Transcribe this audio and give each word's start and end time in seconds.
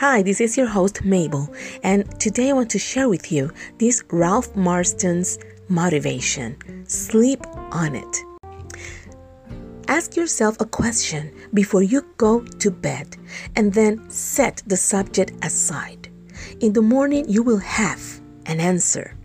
Hi, 0.00 0.20
this 0.20 0.42
is 0.42 0.58
your 0.58 0.66
host 0.66 1.06
Mabel, 1.06 1.48
and 1.82 2.20
today 2.20 2.50
I 2.50 2.52
want 2.52 2.68
to 2.72 2.78
share 2.78 3.08
with 3.08 3.32
you 3.32 3.50
this 3.78 4.04
Ralph 4.10 4.54
Marston's 4.54 5.38
motivation. 5.70 6.84
Sleep 6.86 7.40
on 7.72 7.94
it. 7.94 8.16
Ask 9.88 10.14
yourself 10.14 10.58
a 10.60 10.66
question 10.66 11.34
before 11.54 11.82
you 11.82 12.04
go 12.18 12.40
to 12.44 12.70
bed 12.70 13.16
and 13.56 13.72
then 13.72 14.10
set 14.10 14.62
the 14.66 14.76
subject 14.76 15.32
aside. 15.42 16.10
In 16.60 16.74
the 16.74 16.82
morning, 16.82 17.24
you 17.26 17.42
will 17.42 17.64
have 17.64 18.20
an 18.44 18.60
answer. 18.60 19.16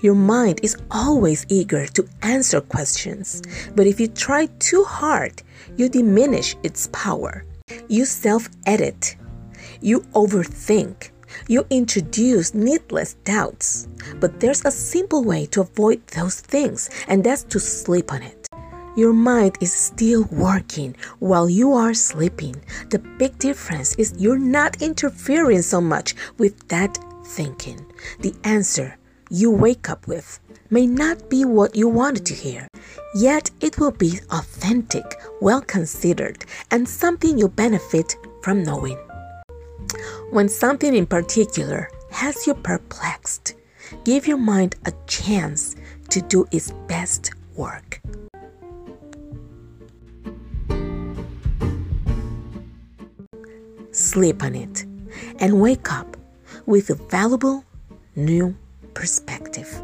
Your 0.00 0.16
mind 0.16 0.58
is 0.64 0.76
always 0.90 1.46
eager 1.48 1.86
to 1.86 2.04
answer 2.22 2.60
questions, 2.60 3.42
but 3.76 3.86
if 3.86 4.00
you 4.00 4.08
try 4.08 4.46
too 4.58 4.82
hard, 4.82 5.44
you 5.76 5.88
diminish 5.88 6.56
its 6.64 6.88
power. 6.92 7.44
You 7.86 8.04
self 8.04 8.48
edit 8.66 9.14
you 9.86 10.00
overthink. 10.14 11.10
You 11.46 11.64
introduce 11.70 12.54
needless 12.54 13.14
doubts. 13.24 13.86
But 14.18 14.40
there's 14.40 14.64
a 14.64 14.70
simple 14.72 15.22
way 15.22 15.46
to 15.46 15.60
avoid 15.60 16.04
those 16.08 16.40
things, 16.40 16.90
and 17.06 17.22
that's 17.22 17.44
to 17.44 17.60
sleep 17.60 18.12
on 18.12 18.22
it. 18.22 18.48
Your 18.96 19.12
mind 19.12 19.58
is 19.60 19.72
still 19.72 20.24
working 20.32 20.96
while 21.20 21.48
you 21.48 21.72
are 21.72 21.94
sleeping. 21.94 22.56
The 22.90 22.98
big 22.98 23.38
difference 23.38 23.94
is 23.94 24.14
you're 24.18 24.38
not 24.38 24.82
interfering 24.82 25.62
so 25.62 25.80
much 25.80 26.16
with 26.36 26.66
that 26.68 26.98
thinking. 27.24 27.78
The 28.20 28.34
answer 28.42 28.96
you 29.30 29.52
wake 29.52 29.88
up 29.88 30.08
with 30.08 30.40
may 30.68 30.86
not 30.88 31.30
be 31.30 31.44
what 31.44 31.76
you 31.76 31.88
wanted 31.88 32.26
to 32.26 32.34
hear, 32.34 32.66
yet 33.14 33.52
it 33.60 33.78
will 33.78 33.92
be 33.92 34.18
authentic, 34.30 35.14
well 35.40 35.60
considered, 35.60 36.44
and 36.72 36.88
something 36.88 37.38
you 37.38 37.48
benefit 37.48 38.16
from 38.42 38.64
knowing. 38.64 38.98
When 40.36 40.50
something 40.50 40.94
in 40.94 41.06
particular 41.06 41.88
has 42.10 42.46
you 42.46 42.52
perplexed, 42.52 43.54
give 44.04 44.26
your 44.26 44.36
mind 44.36 44.76
a 44.84 44.92
chance 45.06 45.74
to 46.10 46.20
do 46.20 46.44
its 46.52 46.72
best 46.86 47.30
work. 47.54 48.02
Sleep 53.92 54.42
on 54.42 54.54
it 54.54 54.84
and 55.40 55.58
wake 55.58 55.90
up 55.90 56.18
with 56.66 56.90
a 56.90 56.96
valuable 56.96 57.64
new 58.14 58.54
perspective. 58.92 59.80